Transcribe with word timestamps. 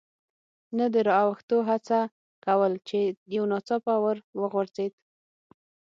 نه 0.77 0.85
د 0.93 0.95
را 1.07 1.17
اوښتو 1.27 1.57
هڅه 1.69 1.99
کول، 2.45 2.73
چې 2.87 2.99
یو 3.35 3.43
ناڅاپه 3.51 3.95
ور 4.03 4.17
وغورځېد. 4.41 4.93